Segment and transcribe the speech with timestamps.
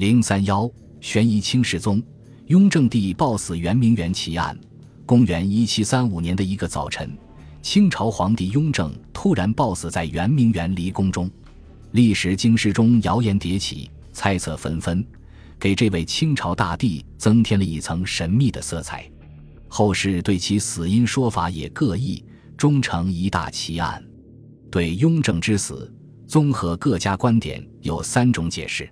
[0.00, 0.66] 零三幺
[1.02, 2.02] 悬疑清世宗，
[2.46, 4.58] 雍正帝暴死圆明园奇案。
[5.04, 7.14] 公元一七三五年的一个早晨，
[7.60, 11.30] 清朝皇帝雍正突然暴死在圆明园离宫中，
[11.92, 15.04] 历史经史中谣言迭起，猜测纷纷，
[15.58, 19.06] 给这位清朝大帝增添了一层神秘的色彩。
[19.68, 22.24] 后世对其死因说法也各异，
[22.56, 24.02] 终成一大奇案。
[24.70, 25.94] 对雍正之死，
[26.26, 28.90] 综合各家观点，有三种解释。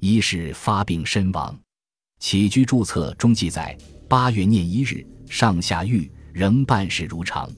[0.00, 1.58] 一是发病身亡，
[2.20, 3.76] 起居注册中记载：
[4.08, 7.48] 八月念一日，上下狱，仍办事如常；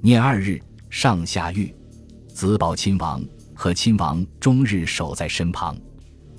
[0.00, 1.74] 念二日，上下狱，
[2.28, 3.22] 子保亲王
[3.54, 5.76] 和亲王终日守在身旁。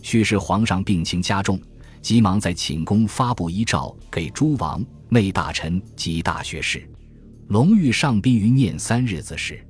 [0.01, 1.61] 须是皇上病情加重，
[2.01, 6.89] 急忙在寝宫发布遗诏给诸王、内大臣及大学士。
[7.49, 9.63] 隆裕上宾于念三日子时，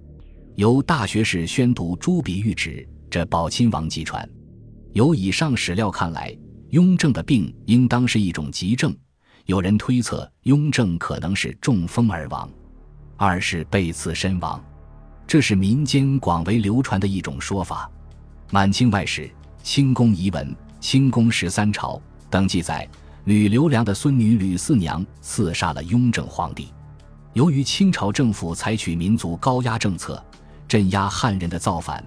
[0.55, 4.27] 由大学士宣读朱笔谕旨，这保亲王即传。
[4.95, 6.33] 由以上史料看来，
[6.69, 8.95] 雍正的病应当是一种急症。
[9.43, 12.49] 有人推测，雍正可能是中风而亡。
[13.17, 14.63] 二是被刺身亡，
[15.27, 17.91] 这是民间广为流传的一种说法。
[18.51, 19.23] 满清外史
[19.61, 20.47] 《清宫遗文》
[20.79, 21.97] 《清宫十三朝》
[22.29, 22.87] 等记载，
[23.25, 26.69] 吕留良的孙女吕四娘刺杀了雍正皇帝。
[27.33, 30.23] 由于清朝政府采取民族高压政策，
[30.69, 32.01] 镇压汉人的造反。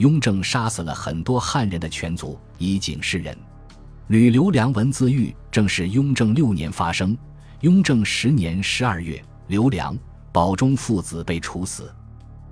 [0.00, 3.36] 雍正杀死了很多汉人的全族，以警示人。
[4.06, 7.16] 吕留良文字狱正是雍正六年发生。
[7.60, 9.94] 雍正十年十二月，刘良、
[10.32, 11.94] 保中父子被处死，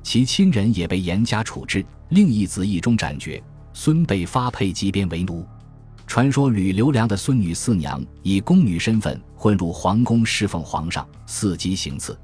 [0.02, 1.82] 其亲人也被严加处置。
[2.10, 5.42] 另一子一中斩决，孙被发配即编为奴。
[6.06, 12.14] 传说吕留良的孙女四娘以宫女身份混入皇宫侍奉皇上，伺机行刺。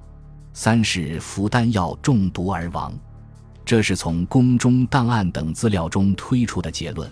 [0.53, 2.93] 三是服丹药中毒而亡。
[3.65, 7.11] 这是从宫中档案等资料中推出的结论。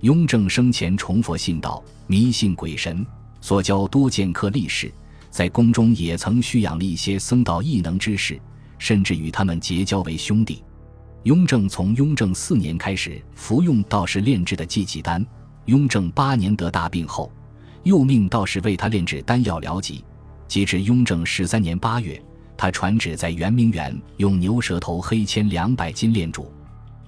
[0.00, 3.04] 雍正生前崇佛信道，迷信鬼神，
[3.40, 4.92] 所教多剑客力士，
[5.30, 8.38] 在宫中也曾蓄养了一些僧道异能之士，
[8.78, 10.62] 甚至与他们结交为兄弟。
[11.24, 15.26] 雍正从雍正四年开始服用道士炼制的济济丹，
[15.64, 17.32] 雍正八年得大病后，
[17.82, 20.04] 又命道士为他炼制丹药疗疾，
[20.46, 22.22] 及至雍正十三年八月。
[22.58, 26.52] 他传旨在圆明园用牛舌头黑铅两百斤炼煮，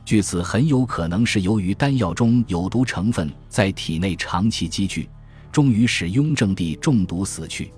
[0.05, 5.10] 据此很有可能是由于丹药中有毒成分在体内长期积聚，
[5.50, 7.72] 终于使雍正帝中毒死去。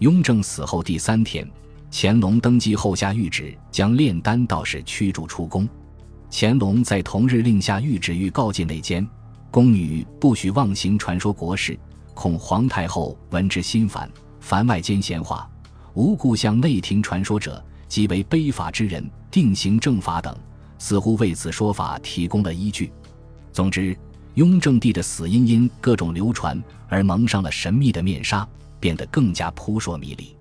[0.00, 1.48] 雍正死后第三天，
[1.88, 5.68] 乾隆登基后下谕旨，将炼丹道士驱逐出宫。
[6.32, 9.06] 乾隆在同日令下谕旨，欲告诫内监
[9.52, 11.78] 宫女不许妄行传说国事，
[12.12, 14.10] 恐皇太后闻之心烦，
[14.40, 15.48] 凡外间闲话。
[15.94, 20.36] 无故向内廷传说者，即为卑法之人，定刑正法等，
[20.78, 22.92] 似乎为此说法提供了依据。
[23.52, 23.96] 总之，
[24.34, 28.46] 雍正帝的死因因各种流传而蒙上了神秘的面纱，
[28.80, 30.36] 变得更加扑朔迷离。